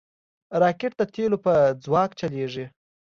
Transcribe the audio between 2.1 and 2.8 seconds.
چلیږي